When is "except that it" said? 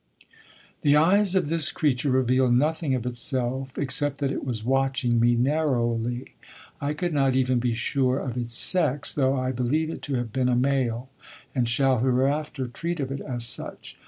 3.77-4.43